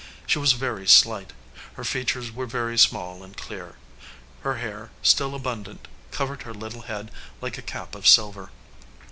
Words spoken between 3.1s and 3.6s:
and